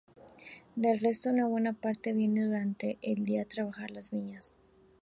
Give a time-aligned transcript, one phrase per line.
[0.75, 4.55] Del resto, una buena parte viene durante el día a trabajar las viñas.